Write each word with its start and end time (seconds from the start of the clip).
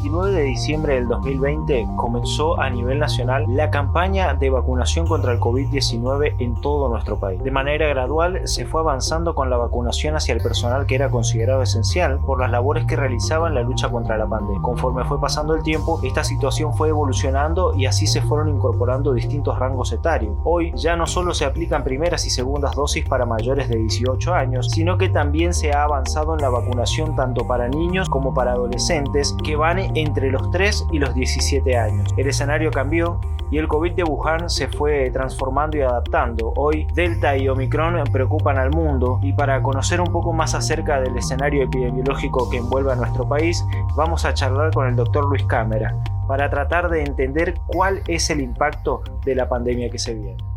29 0.00 0.32
de 0.32 0.44
diciembre 0.44 0.94
del 0.94 1.08
2020 1.08 1.86
comenzó 1.96 2.58
a 2.58 2.70
nivel 2.70 2.98
nacional 2.98 3.44
la 3.48 3.70
campaña 3.70 4.32
de 4.32 4.48
vacunación 4.48 5.06
contra 5.06 5.30
el 5.30 5.38
COVID-19 5.38 6.36
en 6.38 6.58
todo 6.62 6.88
nuestro 6.88 7.20
país. 7.20 7.42
De 7.44 7.50
manera 7.50 7.86
gradual 7.86 8.48
se 8.48 8.64
fue 8.64 8.80
avanzando 8.80 9.34
con 9.34 9.50
la 9.50 9.58
vacunación 9.58 10.16
hacia 10.16 10.32
el 10.32 10.40
personal 10.40 10.86
que 10.86 10.94
era 10.94 11.10
considerado 11.10 11.60
esencial 11.60 12.18
por 12.20 12.40
las 12.40 12.50
labores 12.50 12.86
que 12.86 12.96
realizaba 12.96 13.48
en 13.48 13.54
la 13.54 13.60
lucha 13.60 13.90
contra 13.90 14.16
la 14.16 14.26
pandemia. 14.26 14.62
Conforme 14.62 15.04
fue 15.04 15.20
pasando 15.20 15.54
el 15.54 15.62
tiempo, 15.62 16.00
esta 16.02 16.24
situación 16.24 16.72
fue 16.72 16.88
evolucionando 16.88 17.74
y 17.76 17.84
así 17.84 18.06
se 18.06 18.22
fueron 18.22 18.48
incorporando 18.48 19.12
distintos 19.12 19.58
rangos 19.58 19.92
etarios. 19.92 20.34
Hoy 20.44 20.72
ya 20.76 20.96
no 20.96 21.06
solo 21.06 21.34
se 21.34 21.44
aplican 21.44 21.84
primeras 21.84 22.24
y 22.24 22.30
segundas 22.30 22.74
dosis 22.74 23.04
para 23.06 23.26
mayores 23.26 23.68
de 23.68 23.76
18 23.76 24.32
años, 24.32 24.70
sino 24.70 24.96
que 24.96 25.10
también 25.10 25.52
se 25.52 25.74
ha 25.74 25.82
avanzado 25.82 26.32
en 26.32 26.40
la 26.40 26.48
vacunación 26.48 27.14
tanto 27.16 27.46
para 27.46 27.68
niños 27.68 28.08
como 28.08 28.32
para 28.32 28.52
adolescentes 28.52 29.36
que 29.44 29.56
van 29.56 29.89
entre 29.94 30.30
los 30.30 30.50
3 30.50 30.86
y 30.92 30.98
los 30.98 31.14
17 31.14 31.76
años. 31.76 32.08
El 32.16 32.28
escenario 32.28 32.70
cambió 32.70 33.20
y 33.50 33.58
el 33.58 33.68
COVID 33.68 33.92
de 33.92 34.04
Wuhan 34.04 34.48
se 34.48 34.68
fue 34.68 35.10
transformando 35.10 35.76
y 35.76 35.80
adaptando. 35.80 36.52
Hoy 36.56 36.86
Delta 36.94 37.36
y 37.36 37.48
Omicron 37.48 38.02
preocupan 38.12 38.58
al 38.58 38.70
mundo 38.70 39.18
y 39.22 39.32
para 39.32 39.60
conocer 39.62 40.00
un 40.00 40.12
poco 40.12 40.32
más 40.32 40.54
acerca 40.54 41.00
del 41.00 41.16
escenario 41.16 41.64
epidemiológico 41.64 42.48
que 42.48 42.58
envuelve 42.58 42.92
a 42.92 42.96
nuestro 42.96 43.28
país, 43.28 43.64
vamos 43.96 44.24
a 44.24 44.34
charlar 44.34 44.72
con 44.72 44.86
el 44.86 44.96
doctor 44.96 45.26
Luis 45.26 45.44
Cámara 45.44 45.94
para 46.28 46.48
tratar 46.48 46.88
de 46.90 47.02
entender 47.02 47.54
cuál 47.66 48.02
es 48.06 48.30
el 48.30 48.40
impacto 48.40 49.02
de 49.24 49.34
la 49.34 49.48
pandemia 49.48 49.90
que 49.90 49.98
se 49.98 50.14
viene. 50.14 50.49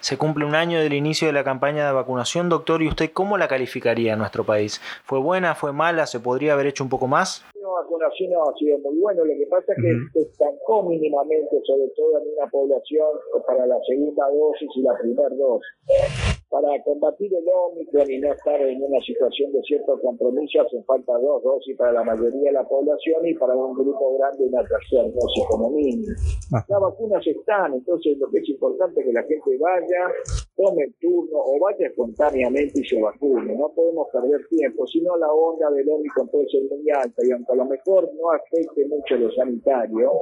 Se 0.00 0.16
cumple 0.16 0.44
un 0.44 0.54
año 0.54 0.80
del 0.80 0.92
inicio 0.92 1.26
de 1.26 1.32
la 1.32 1.44
campaña 1.44 1.86
de 1.86 1.92
vacunación, 1.92 2.48
doctor, 2.48 2.82
¿y 2.82 2.88
usted 2.88 3.10
cómo 3.12 3.36
la 3.38 3.48
calificaría 3.48 4.12
en 4.12 4.18
nuestro 4.18 4.44
país? 4.44 4.80
¿Fue 5.04 5.18
buena, 5.18 5.54
fue 5.54 5.72
mala? 5.72 6.06
¿Se 6.06 6.20
podría 6.20 6.54
haber 6.54 6.66
hecho 6.66 6.84
un 6.84 6.90
poco 6.90 7.06
más? 7.06 7.44
La 7.54 7.68
vacunación 7.68 8.32
ha 8.32 8.58
sido 8.58 8.78
muy 8.78 8.98
bueno, 8.98 9.24
lo 9.24 9.34
que 9.34 9.46
pasa 9.50 9.72
es 9.72 9.82
que 9.82 9.92
se 10.12 10.28
estancó 10.30 10.82
mínimamente, 10.82 11.60
sobre 11.66 11.88
todo 11.96 12.18
en 12.20 12.28
una 12.36 12.50
población 12.50 13.08
para 13.46 13.66
la 13.66 13.76
segunda 13.86 14.24
dosis 14.30 14.68
y 14.74 14.82
la 14.82 14.96
primera 14.98 15.28
dosis 15.30 16.33
para 16.54 16.80
combatir 16.84 17.34
el 17.34 17.42
Omicron 17.52 18.08
y 18.08 18.18
no 18.20 18.32
estar 18.32 18.60
en 18.60 18.80
una 18.80 19.00
situación 19.00 19.50
de 19.50 19.60
cierto 19.62 20.00
compromiso 20.00 20.62
hacen 20.62 20.84
falta 20.84 21.12
dos 21.18 21.42
dosis 21.42 21.76
para 21.76 21.90
la 21.90 22.04
mayoría 22.04 22.44
de 22.44 22.52
la 22.52 22.62
población 22.62 23.26
y 23.26 23.34
para 23.34 23.56
un 23.56 23.74
grupo 23.74 24.16
grande 24.16 24.44
una 24.46 24.62
tercera 24.62 25.02
dosis 25.02 25.44
como 25.50 25.70
mínimo. 25.70 26.14
Ah. 26.54 26.64
Las 26.68 26.80
vacunas 26.80 27.26
están, 27.26 27.74
entonces 27.74 28.16
lo 28.18 28.30
que 28.30 28.38
es 28.38 28.48
importante 28.48 29.00
es 29.00 29.06
que 29.06 29.12
la 29.12 29.24
gente 29.24 29.58
vaya, 29.58 30.14
tome 30.56 30.84
el 30.84 30.94
turno 31.00 31.38
o 31.38 31.58
vaya 31.58 31.86
espontáneamente 31.86 32.80
y 32.80 32.84
se 32.84 33.00
vacune. 33.00 33.54
No 33.54 33.70
podemos 33.74 34.08
perder 34.12 34.46
tiempo, 34.48 34.86
si 34.86 35.00
no 35.00 35.16
la 35.16 35.30
onda 35.30 35.70
del 35.70 35.88
Omicron 35.88 36.28
puede 36.28 36.48
ser 36.48 36.62
muy 36.70 36.88
alta 36.90 37.22
y 37.24 37.30
aunque 37.30 37.52
a 37.52 37.56
lo 37.56 37.64
mejor 37.66 38.10
no 38.14 38.30
afecte 38.30 38.86
mucho 38.86 39.16
lo 39.16 39.30
sanitario, 39.32 40.12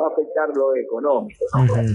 va 0.00 0.06
a 0.06 0.08
afectar 0.08 0.48
lo 0.56 0.76
económico. 0.76 1.44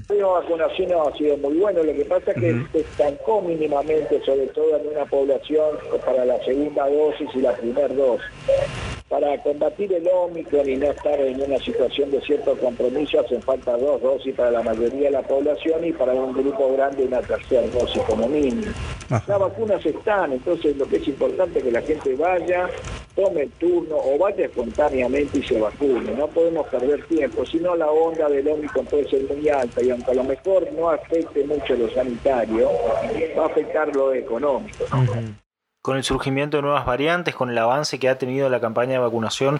La 0.09 0.27
vacunación 0.27 0.91
ha 0.93 1.17
sido 1.17 1.37
muy 1.37 1.57
bueno, 1.57 1.83
lo 1.83 1.93
que 1.93 2.05
pasa 2.05 2.31
es 2.31 2.37
que 2.37 2.53
se 2.71 2.79
estancó 2.79 3.41
mínimamente 3.41 4.19
sobre 4.25 4.47
todo 4.47 4.77
en 4.77 4.87
una 4.87 5.05
población 5.05 5.77
para 6.05 6.25
la 6.25 6.43
segunda 6.43 6.89
dosis 6.89 7.29
y 7.33 7.41
la 7.41 7.55
primera 7.55 7.87
dosis. 7.87 8.98
Para 9.09 9.41
combatir 9.41 9.91
el 9.91 10.07
Omicron 10.07 10.69
y 10.69 10.75
no 10.75 10.91
estar 10.91 11.19
en 11.19 11.41
una 11.41 11.57
situación 11.57 12.11
de 12.11 12.21
cierto 12.21 12.55
compromiso 12.57 13.19
hacen 13.19 13.41
falta 13.41 13.75
dos 13.75 13.99
dosis 14.03 14.35
para 14.35 14.51
la 14.51 14.61
mayoría 14.61 15.05
de 15.05 15.11
la 15.11 15.23
población 15.23 15.83
y 15.83 15.91
para 15.91 16.13
un 16.13 16.31
grupo 16.31 16.71
grande 16.73 17.05
una 17.05 17.19
tercera 17.21 17.65
dosis 17.69 18.03
como 18.03 18.27
mínimo. 18.27 18.71
Las 19.09 19.39
vacunas 19.39 19.83
están, 19.83 20.33
entonces 20.33 20.77
lo 20.77 20.85
que 20.85 20.97
es 20.97 21.07
importante 21.07 21.57
es 21.57 21.65
que 21.65 21.71
la 21.71 21.81
gente 21.81 22.15
vaya, 22.15 22.69
tome 23.15 23.41
el 23.41 23.49
turno 23.53 23.95
o 23.97 24.15
vaya 24.19 24.45
espontáneamente 24.45 25.39
y 25.39 25.43
se 25.43 25.59
vacune. 25.59 26.11
No 26.11 26.27
podemos 26.27 26.67
perder 26.67 27.03
tiempo, 27.07 27.43
si 27.47 27.57
no 27.57 27.75
la 27.75 27.89
onda 27.89 28.29
del 28.29 28.47
Omicron 28.47 28.85
puede 28.85 29.09
ser 29.09 29.23
muy 29.23 29.49
alta 29.49 29.81
y 29.81 29.89
aunque 29.89 30.11
a 30.11 30.15
lo 30.15 30.23
mejor 30.23 30.71
no 30.73 30.87
afecte 30.87 31.43
mucho 31.45 31.73
lo 31.73 31.89
sanitario, 31.89 32.69
va 33.35 33.43
a 33.43 33.47
afectar 33.47 33.95
lo 33.95 34.13
económico 34.13 34.85
con 35.89 35.97
el 35.97 36.03
surgimiento 36.03 36.57
de 36.57 36.61
nuevas 36.61 36.85
variantes, 36.85 37.33
con 37.33 37.49
el 37.49 37.57
avance 37.57 37.97
que 37.97 38.09
ha 38.09 38.19
tenido 38.19 38.47
la 38.47 38.59
campaña 38.59 38.91
de 38.91 38.99
vacunación, 38.99 39.59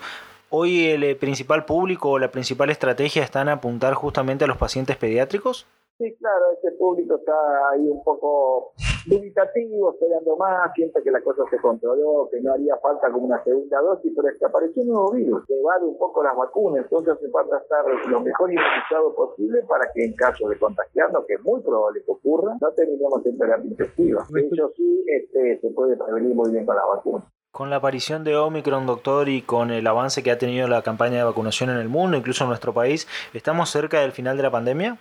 hoy 0.52 0.86
el 0.86 1.04
eh, 1.04 1.16
principal 1.16 1.66
público 1.66 2.12
o 2.12 2.20
la 2.20 2.30
principal 2.30 2.70
estrategia 2.70 3.24
está 3.24 3.42
en 3.42 3.50
apuntar 3.50 3.96
justamente 3.96 4.44
a 4.44 4.48
los 4.48 4.58
pacientes 4.58 4.96
pediátricos? 4.96 5.66
Sí, 6.00 6.16
claro, 6.16 6.46
ese 6.58 6.72
público 6.78 7.18
está 7.18 7.34
ahí 7.74 7.86
un 7.86 8.02
poco 8.06 8.72
dubitativo, 9.06 9.92
esperando 9.92 10.38
más, 10.38 10.72
siente 10.74 11.04
que 11.04 11.12
la 11.12 11.20
cosa 11.20 11.44
se 11.50 11.58
controló, 11.58 12.30
que 12.32 12.40
no 12.40 12.54
haría 12.54 12.78
falta 12.78 13.12
como 13.12 13.26
una 13.26 13.44
segunda 13.44 13.82
dosis, 13.82 14.14
pero 14.16 14.30
es 14.30 14.40
que 14.40 14.46
apareció 14.46 14.82
un 14.84 14.88
nuevo 14.88 15.12
virus, 15.12 15.46
que 15.46 15.60
evade 15.60 15.84
un 15.84 15.98
poco 15.98 16.24
las 16.24 16.38
vacunas, 16.38 16.86
entonces 16.86 17.16
hace 17.16 17.30
falta 17.30 17.58
estar 17.58 17.84
lo 18.08 18.22
mejor 18.22 18.50
inmunizado 18.50 19.14
posible 19.14 19.62
para 19.68 19.92
que 19.92 20.06
en 20.06 20.14
caso 20.14 20.48
de 20.48 20.58
contagiarnos, 20.58 21.26
que 21.26 21.34
es 21.34 21.44
muy 21.44 21.60
probable 21.60 22.02
que 22.06 22.12
ocurra, 22.14 22.56
no 22.62 22.72
terminemos 22.72 23.26
en 23.26 23.38
terapia 23.38 23.70
intensiva. 23.70 24.26
De 24.30 24.42
hecho, 24.42 24.72
sí 24.78 25.04
este, 25.06 25.60
se 25.60 25.70
puede 25.72 25.98
prevenir 25.98 26.34
muy 26.34 26.50
bien 26.50 26.66
con 26.66 26.78
las 26.78 26.86
vacunas. 26.88 27.28
Con 27.52 27.70
la 27.70 27.76
aparición 27.76 28.24
de 28.24 28.38
Omicron, 28.38 28.86
doctor, 28.86 29.28
y 29.28 29.42
con 29.42 29.70
el 29.70 29.86
avance 29.86 30.24
que 30.24 30.32
ha 30.32 30.38
tenido 30.38 30.66
la 30.70 30.82
campaña 30.82 31.18
de 31.18 31.24
vacunación 31.26 31.70
en 31.72 31.78
el 31.78 31.90
mundo, 31.90 32.16
incluso 32.16 32.46
en 32.46 32.52
nuestro 32.52 32.74
país, 32.74 33.06
¿estamos 33.34 33.70
cerca 33.70 34.00
del 34.00 34.14
final 34.14 34.38
de 34.38 34.44
la 34.44 34.52
pandemia? 34.52 34.98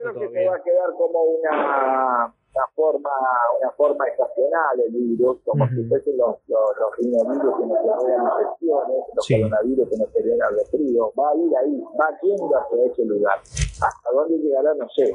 Creo 0.00 0.14
que 0.14 0.28
se 0.30 0.48
va 0.48 0.56
a 0.56 0.62
quedar 0.62 0.90
como 0.96 1.22
una 1.22 2.34
una 2.54 2.66
forma, 2.74 3.10
una 3.60 3.70
forma 3.72 4.06
estacional 4.08 4.80
el 4.80 4.92
virus, 4.92 5.38
como 5.44 5.68
si 5.68 5.84
fuesen 5.84 6.16
los, 6.16 6.36
los, 6.48 6.60
los 6.78 6.96
rinovirus 6.98 7.56
que 7.56 7.66
nos 7.66 7.78
generan 7.78 8.22
infecciones, 8.40 9.04
los 9.14 9.28
coronavirus 9.28 9.88
que 9.88 9.96
nos 9.96 10.12
generan 10.12 10.54
resfrío, 10.56 11.12
va 11.18 11.30
a 11.30 11.34
ir 11.36 11.56
ahí, 11.56 11.80
va 11.98 12.18
yendo 12.22 12.50
hacia 12.58 12.84
ese 12.86 13.04
lugar. 13.04 13.38
¿Hasta 13.38 14.10
dónde 14.12 14.38
llegará? 14.38 14.74
No 14.74 14.88
sé. 14.88 15.12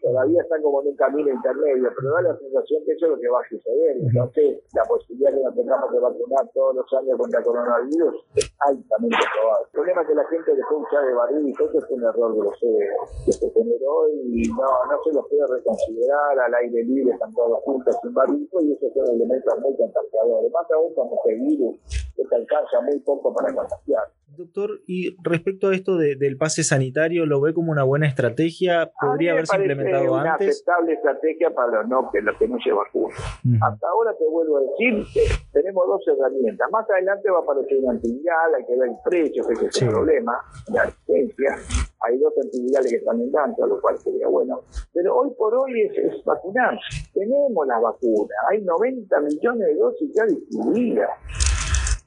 Todavía 0.00 0.42
está 0.42 0.60
como 0.62 0.82
en 0.82 0.88
un 0.88 0.96
camino 0.96 1.30
intermedio, 1.30 1.90
pero 1.96 2.14
da 2.14 2.22
la 2.22 2.38
sensación 2.38 2.84
que 2.84 2.92
eso 2.92 3.06
es 3.06 3.10
lo 3.12 3.18
que 3.20 3.28
va 3.28 3.40
a 3.40 3.48
suceder. 3.48 3.96
Entonces, 4.00 4.62
la 4.74 4.84
posibilidad 4.84 5.30
de 5.30 5.38
que 5.38 5.44
nos 5.44 5.54
tengamos 5.54 5.90
que 5.92 5.98
vacunar 5.98 6.44
todos 6.54 6.76
los 6.76 6.86
años 6.94 7.18
contra 7.18 7.42
coronavirus 7.42 8.14
es 8.36 8.52
altamente 8.60 9.24
probable. 9.36 9.64
El 9.66 9.72
problema 9.72 10.02
es 10.02 10.08
que 10.08 10.14
la 10.14 10.26
gente 10.28 10.56
dejó 10.56 10.76
usar 10.78 11.04
de 11.04 11.14
barbijo, 11.14 11.64
eso 11.64 11.78
es 11.78 11.90
un 11.90 12.02
error 12.04 12.34
de 12.34 12.42
los 12.42 12.54
que 12.60 13.32
se 13.32 13.50
generó 13.50 14.08
y 14.08 14.48
no, 14.48 14.68
no 14.88 14.96
se 15.04 15.12
los 15.12 15.28
puede 15.28 15.46
reconsiderar 15.46 16.38
al 16.38 16.54
aire 16.54 16.84
libre, 16.84 17.12
están 17.12 17.32
todos 17.34 17.60
juntos 17.64 17.96
sin 18.02 18.14
barbijo 18.14 18.60
y 18.62 18.72
esos 18.72 18.92
son 18.94 19.14
elementos 19.14 19.54
muy 19.60 19.76
contagiadores. 19.76 20.52
Más 20.52 20.70
aún 20.72 20.94
cuando 20.94 21.16
este 21.16 21.34
virus 21.34 21.76
que 22.20 22.28
te 22.28 22.36
alcanza 22.36 22.80
muy 22.82 22.98
poco 23.00 23.34
para 23.34 23.54
contagiar. 23.54 24.04
Doctor, 24.36 24.80
y 24.86 25.16
respecto 25.22 25.68
a 25.68 25.74
esto 25.74 25.96
del 25.96 26.36
pase 26.36 26.62
sanitario, 26.62 27.26
¿lo 27.26 27.40
ve 27.40 27.52
como 27.52 27.72
una 27.72 27.82
buena 27.82 28.06
estrategia? 28.06 28.90
¿Podría 29.00 29.32
haberse 29.32 29.56
implementado 29.56 30.12
una 30.12 30.32
antes? 30.32 30.62
Una 30.66 30.74
aceptable 30.76 30.92
estrategia 30.94 31.50
para 31.50 31.82
los, 31.82 31.88
no, 31.88 32.10
que 32.12 32.22
los 32.22 32.36
que 32.38 32.48
no 32.48 32.56
se 32.62 32.72
vacunan. 32.72 33.18
Hasta 33.60 33.88
ahora 33.88 34.14
te 34.16 34.24
vuelvo 34.26 34.58
a 34.58 34.60
decir, 34.60 35.04
tenemos 35.52 35.86
dos 35.86 36.00
herramientas. 36.06 36.70
Más 36.70 36.88
adelante 36.88 37.30
va 37.30 37.38
a 37.38 37.42
aparecer 37.42 37.78
una 37.82 37.92
antiviral, 37.92 38.54
hay 38.56 38.64
que 38.64 38.76
ver 38.76 38.88
el 38.88 38.96
precio, 39.04 39.46
que 39.46 39.66
es 39.66 39.82
el 39.82 39.88
problema, 39.88 40.32
la 40.72 40.84
licencia. 40.86 41.56
Hay 42.02 42.18
dos 42.18 42.32
antivirales 42.42 42.90
que 42.90 42.96
están 42.96 43.20
en 43.20 43.32
danza, 43.32 43.66
lo 43.66 43.80
cual 43.80 43.98
sería 43.98 44.28
bueno. 44.28 44.62
Pero 44.94 45.16
hoy 45.16 45.30
por 45.36 45.54
hoy 45.54 45.82
es, 45.82 45.98
es 45.98 46.24
vacunar. 46.24 46.78
Tenemos 47.12 47.66
la 47.66 47.78
vacuna. 47.78 48.34
Hay 48.50 48.62
90 48.62 49.20
millones 49.20 49.66
de 49.66 49.74
dosis 49.74 50.10
ya 50.14 50.24
distribuidas 50.24 51.10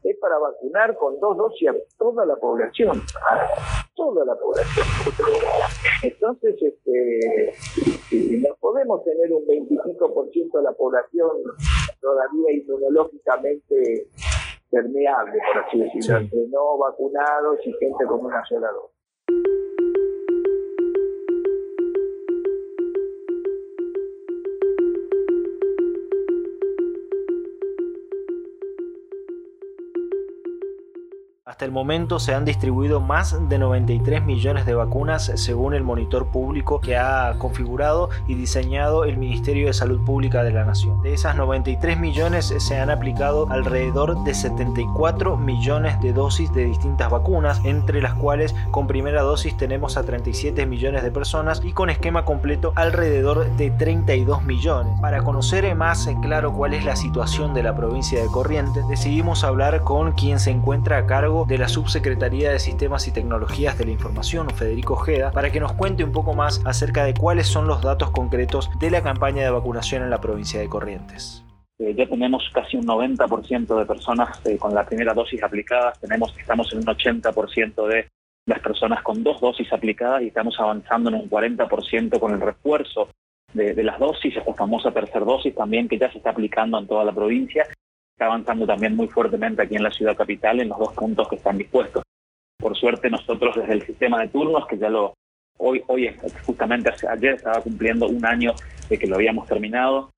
es 0.03 0.17
para 0.17 0.37
vacunar 0.37 0.97
con 0.97 1.19
dos 1.19 1.37
dosis 1.37 1.69
a 1.69 1.75
toda 1.97 2.25
la 2.25 2.35
población, 2.35 3.01
a 3.29 3.85
toda 3.95 4.25
la 4.25 4.35
población. 4.35 4.85
Entonces, 6.03 6.55
este, 6.61 7.53
no 8.39 8.55
podemos 8.59 9.03
tener 9.03 9.31
un 9.31 9.45
25% 9.45 10.57
de 10.57 10.63
la 10.63 10.73
población 10.73 11.29
todavía 12.01 12.51
inmunológicamente 12.51 14.07
permeable, 14.69 15.39
por 15.53 15.63
así 15.63 15.79
decirlo, 15.79 16.17
entre 16.17 16.47
no 16.47 16.77
vacunados 16.77 17.59
y 17.65 17.73
gente 17.73 18.05
con 18.05 18.25
una 18.25 18.43
sola 18.45 18.69
dosis. 18.71 18.92
Hasta 31.53 31.65
el 31.65 31.71
momento 31.71 32.17
se 32.17 32.33
han 32.33 32.45
distribuido 32.45 32.99
más 32.99 33.37
de 33.47 33.59
93 33.59 34.23
millones 34.23 34.65
de 34.65 34.73
vacunas 34.73 35.31
según 35.35 35.75
el 35.75 35.83
monitor 35.83 36.25
público 36.31 36.81
que 36.81 36.97
ha 36.97 37.35
configurado 37.37 38.09
y 38.27 38.33
diseñado 38.33 39.03
el 39.03 39.17
Ministerio 39.17 39.67
de 39.67 39.73
Salud 39.73 40.03
Pública 40.03 40.41
de 40.41 40.49
la 40.49 40.65
Nación. 40.65 41.03
De 41.03 41.13
esas 41.13 41.35
93 41.35 41.99
millones 41.99 42.51
se 42.57 42.79
han 42.79 42.89
aplicado 42.89 43.45
alrededor 43.51 44.23
de 44.23 44.33
74 44.33 45.37
millones 45.37 46.01
de 46.01 46.11
dosis 46.11 46.51
de 46.53 46.65
distintas 46.65 47.11
vacunas, 47.11 47.61
entre 47.65 48.01
las 48.01 48.15
cuales 48.15 48.55
con 48.71 48.87
primera 48.87 49.21
dosis 49.21 49.55
tenemos 49.55 49.95
a 49.95 50.01
37 50.01 50.65
millones 50.65 51.03
de 51.03 51.11
personas 51.11 51.61
y 51.63 51.71
con 51.71 51.91
esquema 51.91 52.25
completo 52.25 52.73
alrededor 52.73 53.45
de 53.57 53.69
32 53.69 54.43
millones. 54.43 54.99
Para 55.01 55.21
conocer 55.21 55.75
más 55.75 56.07
en 56.07 56.19
claro 56.19 56.51
cuál 56.51 56.73
es 56.73 56.83
la 56.83 56.95
situación 56.95 57.53
de 57.53 57.61
la 57.61 57.75
provincia 57.75 58.19
de 58.19 58.27
Corrientes, 58.27 58.87
decidimos 58.87 59.43
hablar 59.43 59.81
con 59.83 60.13
quien 60.13 60.39
se 60.39 60.49
encuentra 60.49 60.97
a 60.97 61.05
cargo 61.05 61.42
de 61.47 61.57
la 61.57 61.67
Subsecretaría 61.67 62.51
de 62.51 62.59
Sistemas 62.59 63.07
y 63.07 63.11
Tecnologías 63.11 63.77
de 63.77 63.85
la 63.85 63.91
Información, 63.91 64.49
Federico 64.49 64.93
Ojeda, 64.93 65.31
para 65.31 65.51
que 65.51 65.59
nos 65.59 65.73
cuente 65.73 66.03
un 66.03 66.11
poco 66.11 66.33
más 66.33 66.61
acerca 66.65 67.03
de 67.05 67.13
cuáles 67.13 67.47
son 67.47 67.67
los 67.67 67.81
datos 67.81 68.11
concretos 68.11 68.69
de 68.79 68.91
la 68.91 69.01
campaña 69.01 69.43
de 69.43 69.49
vacunación 69.49 70.03
en 70.03 70.09
la 70.09 70.21
provincia 70.21 70.59
de 70.59 70.69
Corrientes. 70.69 71.43
Eh, 71.79 71.93
ya 71.95 72.07
tenemos 72.07 72.49
casi 72.53 72.77
un 72.77 72.85
90% 72.85 73.77
de 73.77 73.85
personas 73.85 74.39
eh, 74.45 74.57
con 74.57 74.73
la 74.73 74.85
primera 74.85 75.13
dosis 75.13 75.43
aplicada, 75.43 75.93
tenemos, 75.99 76.33
estamos 76.37 76.71
en 76.71 76.79
un 76.79 76.85
80% 76.85 77.87
de 77.87 78.07
las 78.45 78.59
personas 78.59 79.01
con 79.01 79.23
dos 79.23 79.41
dosis 79.41 79.71
aplicadas 79.73 80.21
y 80.21 80.27
estamos 80.27 80.59
avanzando 80.59 81.09
en 81.09 81.15
un 81.15 81.29
40% 81.29 82.19
con 82.19 82.33
el 82.33 82.41
refuerzo 82.41 83.09
de, 83.53 83.73
de, 83.73 83.83
las 83.83 83.99
dosis, 83.99 84.35
esta 84.35 84.53
famosa 84.53 84.91
tercera 84.91 85.25
dosis 85.25 85.55
también 85.55 85.87
que 85.87 85.97
ya 85.97 86.11
se 86.11 86.17
está 86.17 86.31
aplicando 86.31 86.77
en 86.77 86.87
toda 86.87 87.03
la 87.03 87.11
provincia, 87.11 87.67
está 88.13 88.25
avanzando 88.25 88.65
también 88.65 88.95
muy 88.95 89.07
fuertemente 89.07 89.61
aquí 89.61 89.75
en 89.75 89.83
la 89.83 89.91
ciudad 89.91 90.15
capital 90.15 90.59
en 90.59 90.69
los 90.69 90.77
dos 90.77 90.93
puntos 90.93 91.27
que 91.27 91.35
están 91.35 91.57
dispuestos. 91.57 92.03
Por 92.59 92.77
suerte 92.77 93.09
nosotros 93.09 93.55
desde 93.55 93.73
el 93.73 93.81
sistema 93.81 94.21
de 94.21 94.29
turnos, 94.29 94.67
que 94.67 94.77
ya 94.77 94.89
lo 94.89 95.13
hoy, 95.57 95.83
hoy 95.87 96.15
justamente 96.45 96.91
ayer 97.09 97.35
estaba 97.35 97.61
cumpliendo 97.61 98.07
un 98.07 98.25
año 98.25 98.53
de 98.89 98.97
que 98.97 99.07
lo 99.07 99.15
habíamos 99.15 99.47
terminado, 99.47 100.11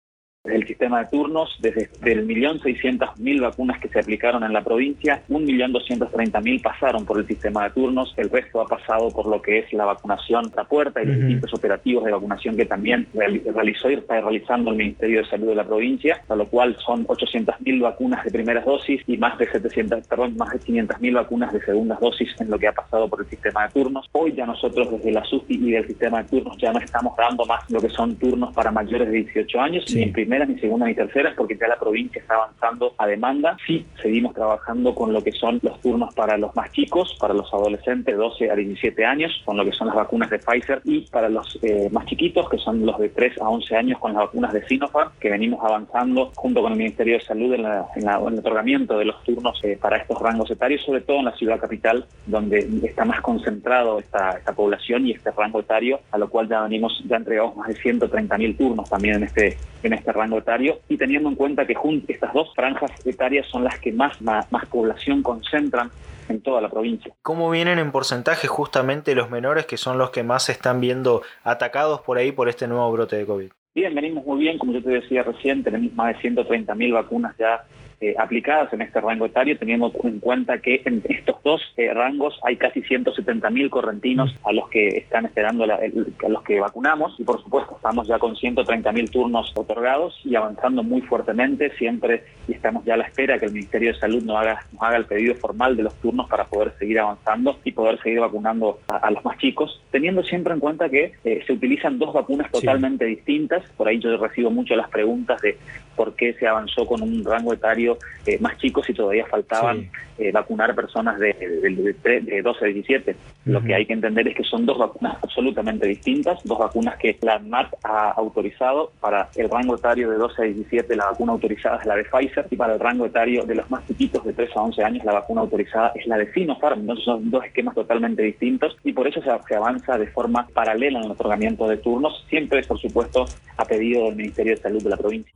el 0.45 0.65
sistema 0.67 0.99
de 0.99 1.07
turnos, 1.07 1.57
desde 1.59 1.89
el 2.03 2.25
millón 2.25 2.59
seiscientas 2.61 3.17
mil 3.19 3.41
vacunas 3.41 3.79
que 3.79 3.89
se 3.89 3.99
aplicaron 3.99 4.43
en 4.43 4.53
la 4.53 4.63
provincia, 4.63 5.21
un 5.29 5.45
millón 5.45 5.71
doscientos 5.71 6.11
treinta 6.11 6.41
mil 6.41 6.61
pasaron 6.61 7.05
por 7.05 7.19
el 7.19 7.27
sistema 7.27 7.65
de 7.65 7.69
turnos, 7.71 8.13
el 8.17 8.29
resto 8.29 8.61
ha 8.61 8.65
pasado 8.65 9.09
por 9.09 9.27
lo 9.27 9.41
que 9.41 9.59
es 9.59 9.73
la 9.73 9.85
vacunación 9.85 10.51
a 10.57 10.63
puerta 10.63 11.01
y 11.01 11.05
los 11.05 11.17
distintos 11.17 11.53
operativos 11.53 12.03
de 12.03 12.11
vacunación 12.11 12.55
que 12.55 12.65
también 12.65 13.07
realizó 13.13 13.89
y 13.89 13.95
está 13.95 14.21
realizando 14.21 14.71
el 14.71 14.77
Ministerio 14.77 15.21
de 15.21 15.29
Salud 15.29 15.47
de 15.47 15.55
la 15.55 15.63
provincia, 15.63 16.21
a 16.27 16.35
lo 16.35 16.45
cual 16.45 16.75
son 16.85 17.05
ochocientas 17.07 17.59
mil 17.61 17.81
vacunas 17.81 18.23
de 18.23 18.31
primeras 18.31 18.65
dosis 18.65 19.01
y 19.07 19.17
más 19.17 19.37
de 19.37 19.49
700, 19.49 20.07
perdón, 20.07 20.35
más 20.37 20.51
de 20.53 20.59
quinientas 20.59 20.99
mil 21.01 21.15
vacunas 21.15 21.53
de 21.53 21.61
segundas 21.61 21.99
dosis 21.99 22.29
en 22.39 22.49
lo 22.49 22.59
que 22.59 22.67
ha 22.67 22.73
pasado 22.73 23.07
por 23.07 23.21
el 23.21 23.27
sistema 23.27 23.67
de 23.67 23.73
turnos. 23.73 24.09
Hoy 24.11 24.33
ya 24.33 24.45
nosotros 24.45 24.91
desde 24.91 25.11
la 25.11 25.23
SUSTI 25.23 25.55
y 25.55 25.71
del 25.71 25.87
sistema 25.87 26.23
de 26.23 26.29
turnos 26.29 26.57
ya 26.57 26.71
no 26.71 26.79
estamos 26.79 27.15
dando 27.17 27.45
más 27.45 27.69
lo 27.69 27.79
que 27.79 27.89
son 27.89 28.15
turnos 28.15 28.53
para 28.53 28.71
mayores 28.71 29.07
de 29.09 29.17
18 29.23 29.59
años, 29.59 29.83
sí. 29.87 30.01
en 30.03 30.13
ni 30.43 30.59
segundas, 30.59 30.89
ni 30.89 30.95
terceras, 30.95 31.33
porque 31.35 31.57
ya 31.57 31.67
la 31.67 31.79
provincia 31.79 32.19
está 32.19 32.35
avanzando 32.35 32.93
a 32.97 33.07
demanda. 33.07 33.55
Sí, 33.65 33.85
seguimos 34.01 34.33
trabajando 34.33 34.93
con 34.93 35.13
lo 35.13 35.23
que 35.23 35.31
son 35.31 35.59
los 35.61 35.79
turnos 35.79 36.13
para 36.13 36.37
los 36.37 36.55
más 36.55 36.71
chicos, 36.71 37.15
para 37.19 37.33
los 37.33 37.53
adolescentes 37.53 38.17
12 38.17 38.51
a 38.51 38.55
17 38.55 39.05
años, 39.05 39.41
con 39.45 39.55
lo 39.55 39.63
que 39.63 39.71
son 39.71 39.87
las 39.87 39.95
vacunas 39.95 40.29
de 40.29 40.39
Pfizer, 40.39 40.81
y 40.83 41.01
para 41.01 41.29
los 41.29 41.57
eh, 41.61 41.89
más 41.91 42.05
chiquitos, 42.05 42.49
que 42.49 42.57
son 42.57 42.85
los 42.85 42.97
de 42.99 43.09
3 43.09 43.39
a 43.41 43.49
11 43.49 43.75
años, 43.75 43.99
con 43.99 44.13
las 44.13 44.23
vacunas 44.23 44.51
de 44.51 44.65
Sinopharm, 44.65 45.11
que 45.19 45.29
venimos 45.29 45.63
avanzando 45.63 46.31
junto 46.35 46.61
con 46.61 46.71
el 46.73 46.77
Ministerio 46.77 47.17
de 47.17 47.23
Salud 47.23 47.53
en, 47.53 47.63
la, 47.63 47.85
en, 47.95 48.05
la, 48.05 48.17
el 48.17 48.39
otorgamiento 48.39 48.97
de 48.97 49.05
los 49.05 49.23
turnos 49.23 49.59
eh, 49.63 49.77
para 49.79 49.97
estos 49.97 50.19
rangos 50.21 50.49
etarios, 50.51 50.81
sobre 50.83 51.01
todo 51.01 51.19
en 51.19 51.25
la 51.25 51.35
ciudad 51.35 51.59
capital, 51.59 52.05
donde 52.25 52.67
está 52.83 53.05
más 53.05 53.21
concentrado 53.21 53.99
esta, 53.99 54.31
esta 54.31 54.53
población 54.53 55.07
y 55.07 55.11
este 55.11 55.31
rango 55.31 55.59
etario, 55.59 55.99
a 56.11 56.17
lo 56.17 56.29
cual 56.29 56.49
ya 56.49 56.61
venimos, 56.61 57.03
ya 57.07 57.17
entregamos 57.17 57.55
más 57.55 57.67
de 57.67 57.75
130 57.75 58.37
mil 58.37 58.57
turnos 58.57 58.89
también 58.89 59.15
en 59.15 59.23
este, 59.23 59.57
en 59.83 59.93
este 59.93 60.11
rango 60.11 60.24
etario 60.33 60.79
y 60.89 60.97
teniendo 60.97 61.29
en 61.29 61.35
cuenta 61.35 61.65
que 61.65 61.75
estas 62.07 62.33
dos 62.33 62.53
franjas 62.55 62.91
etarias 63.05 63.47
son 63.47 63.63
las 63.63 63.79
que 63.79 63.91
más, 63.91 64.21
más, 64.21 64.51
más 64.51 64.65
población 64.65 65.21
concentran 65.21 65.91
en 66.29 66.41
toda 66.41 66.61
la 66.61 66.69
provincia. 66.69 67.13
¿Cómo 67.21 67.49
vienen 67.49 67.79
en 67.79 67.91
porcentaje 67.91 68.47
justamente 68.47 69.15
los 69.15 69.29
menores 69.29 69.65
que 69.65 69.77
son 69.77 69.97
los 69.97 70.09
que 70.09 70.23
más 70.23 70.43
se 70.43 70.51
están 70.51 70.81
viendo 70.81 71.21
atacados 71.43 72.01
por 72.01 72.17
ahí 72.17 72.31
por 72.31 72.49
este 72.49 72.67
nuevo 72.67 72.91
brote 72.91 73.15
de 73.15 73.25
COVID? 73.25 73.51
Bien, 73.75 73.93
venimos 73.93 74.25
muy 74.25 74.39
bien, 74.39 74.57
como 74.57 74.71
yo 74.71 74.81
te 74.81 74.89
decía 74.89 75.21
recién, 75.21 75.61
tenemos 75.61 75.93
más 75.95 76.15
de 76.15 76.21
130 76.21 76.73
mil 76.75 76.93
vacunas 76.93 77.35
ya 77.37 77.65
eh, 78.01 78.13
aplicadas 78.17 78.71
en 78.73 78.81
este 78.81 78.99
rango 78.99 79.25
etario, 79.25 79.57
teniendo 79.57 79.91
en 80.03 80.19
cuenta 80.19 80.59
que 80.59 80.81
en 80.85 81.01
estos 81.09 81.41
dos 81.43 81.61
eh, 81.77 81.93
rangos 81.93 82.37
hay 82.43 82.57
casi 82.57 82.81
170 82.81 83.49
mil 83.49 83.69
correntinos 83.69 84.35
a 84.43 84.51
los 84.51 84.69
que 84.69 84.89
están 84.89 85.25
esperando, 85.25 85.65
la, 85.65 85.75
el, 85.77 86.13
a 86.23 86.29
los 86.29 86.43
que 86.43 86.59
vacunamos 86.59 87.15
y 87.17 87.23
por 87.23 87.41
supuesto 87.41 87.75
estamos 87.77 88.07
ya 88.07 88.19
con 88.19 88.35
130 88.35 88.91
mil 88.91 89.09
turnos 89.09 89.51
otorgados 89.55 90.19
y 90.23 90.35
avanzando 90.35 90.83
muy 90.83 91.01
fuertemente 91.01 91.71
siempre 91.77 92.25
y 92.47 92.53
estamos 92.53 92.83
ya 92.85 92.93
a 92.95 92.97
la 92.97 93.05
espera 93.05 93.39
que 93.39 93.45
el 93.45 93.53
Ministerio 93.53 93.93
de 93.93 93.99
Salud 93.99 94.23
nos 94.23 94.37
haga, 94.37 94.59
nos 94.73 94.81
haga 94.83 94.97
el 94.97 95.05
pedido 95.05 95.35
formal 95.35 95.77
de 95.77 95.83
los 95.83 95.95
turnos 95.95 96.29
para 96.29 96.45
poder 96.45 96.73
seguir 96.77 96.99
avanzando 96.99 97.57
y 97.63 97.71
poder 97.71 97.99
seguir 98.01 98.19
vacunando 98.19 98.79
a, 98.87 98.97
a 98.97 99.11
los 99.11 99.23
más 99.25 99.37
chicos, 99.37 99.81
teniendo 99.91 100.21
siempre 100.23 100.53
en 100.53 100.59
cuenta 100.59 100.89
que 100.89 101.13
eh, 101.23 101.43
se 101.47 101.53
utilizan 101.53 101.97
dos 101.97 102.13
vacunas 102.13 102.51
totalmente 102.51 103.05
sí. 103.05 103.15
distintas, 103.15 103.63
por 103.77 103.87
ahí 103.87 103.99
yo 103.99 104.15
recibo 104.17 104.49
mucho 104.49 104.75
las 104.75 104.89
preguntas 104.89 105.41
de 105.41 105.57
por 105.95 106.13
qué 106.15 106.33
se 106.33 106.47
avanzó 106.47 106.85
con 106.85 107.01
un 107.01 107.23
rango 107.23 107.53
etario 107.53 107.97
eh, 108.25 108.37
más 108.39 108.57
chicos 108.57 108.89
y 108.89 108.93
todavía 108.93 109.25
faltaban 109.25 109.81
sí. 109.81 109.89
eh, 110.19 110.31
vacunar 110.31 110.75
personas 110.75 111.17
de, 111.19 111.33
de, 111.33 111.95
de, 112.03 112.21
de 112.21 112.41
12 112.41 112.65
a 112.65 112.67
17. 112.67 113.11
Uh 113.11 113.13
-huh. 113.13 113.53
Lo 113.53 113.63
que 113.63 113.75
hay 113.75 113.85
que 113.85 113.93
entender 113.93 114.27
es 114.27 114.35
que 114.35 114.43
son 114.43 114.65
dos 114.65 114.77
vacunas 114.77 115.17
absolutamente 115.23 115.87
distintas, 115.87 116.43
dos 116.43 116.59
vacunas 116.59 116.97
que 116.97 117.17
la 117.21 117.35
ANMAT 117.35 117.73
ha 117.83 118.11
autorizado. 118.11 118.91
Para 118.99 119.29
el 119.35 119.49
rango 119.49 119.75
etario 119.75 120.09
de 120.11 120.17
12 120.17 120.41
a 120.41 120.45
17 120.45 120.95
la 120.95 121.05
vacuna 121.05 121.33
autorizada 121.33 121.77
es 121.79 121.85
la 121.85 121.95
de 121.95 122.03
Pfizer 122.03 122.47
y 122.51 122.55
para 122.55 122.73
el 122.73 122.79
rango 122.79 123.05
etario 123.05 123.45
de 123.45 123.55
los 123.55 123.69
más 123.71 123.85
chiquitos 123.87 124.23
de 124.25 124.33
3 124.33 124.49
a 124.55 124.61
11 124.61 124.83
años 124.83 125.05
la 125.05 125.13
vacuna 125.13 125.41
autorizada 125.41 125.91
es 125.95 126.05
la 126.07 126.17
de 126.17 126.31
Sinopharm. 126.33 126.81
Entonces 126.81 127.05
son 127.05 127.29
dos 127.29 127.45
esquemas 127.45 127.75
totalmente 127.75 128.21
distintos 128.23 128.75
y 128.83 128.91
por 128.91 129.07
eso 129.07 129.21
se, 129.21 129.29
se 129.47 129.55
avanza 129.55 129.97
de 129.97 130.07
forma 130.07 130.47
paralela 130.53 130.99
en 130.99 131.05
el 131.05 131.11
otorgamiento 131.11 131.67
de 131.67 131.77
turnos, 131.77 132.25
siempre 132.29 132.61
por 132.63 132.79
supuesto 132.79 133.25
a 133.57 133.65
pedido 133.65 134.05
del 134.05 134.15
Ministerio 134.15 134.55
de 134.55 134.61
Salud 134.61 134.83
de 134.83 134.89
la 134.89 134.97
provincia. 134.97 135.33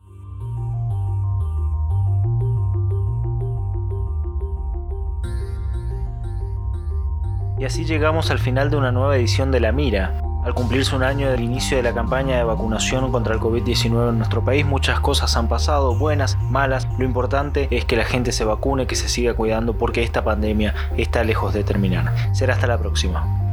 Y 7.60 7.66
así 7.66 7.84
llegamos 7.84 8.32
al 8.32 8.40
final 8.40 8.70
de 8.70 8.78
una 8.78 8.94
nueva 8.94 9.18
edición 9.18 9.52
de 9.52 9.60
La 9.60 9.74
Mira. 9.74 10.22
Al 10.46 10.54
cumplirse 10.54 10.96
un 10.96 11.04
año 11.04 11.30
del 11.30 11.42
inicio 11.42 11.76
de 11.76 11.84
la 11.84 11.94
campaña 11.94 12.38
de 12.38 12.46
vacunación 12.46 13.12
contra 13.12 13.34
el 13.34 13.42
COVID-19 13.42 14.12
en 14.12 14.18
nuestro 14.18 14.46
país, 14.46 14.66
muchas 14.66 15.02
cosas 15.02 15.36
han 15.36 15.50
pasado, 15.50 15.94
buenas, 16.00 16.38
malas. 16.50 16.88
Lo 16.98 17.04
importante 17.04 17.68
es 17.72 17.84
que 17.84 17.98
la 17.98 18.06
gente 18.06 18.32
se 18.32 18.46
vacune, 18.46 18.88
que 18.88 18.96
se 18.96 19.10
siga 19.10 19.34
cuidando 19.34 19.74
porque 19.74 20.04
esta 20.04 20.24
pandemia 20.24 20.74
está 20.96 21.26
lejos 21.26 21.54
de 21.54 21.66
terminar. 21.66 22.14
Será 22.34 22.54
hasta 22.54 22.68
la 22.68 22.78
próxima. 22.78 23.49